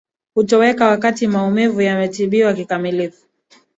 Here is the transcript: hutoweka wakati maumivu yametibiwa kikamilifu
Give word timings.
hutoweka 0.33 0.87
wakati 0.87 1.27
maumivu 1.27 1.81
yametibiwa 1.81 2.53
kikamilifu 2.53 3.25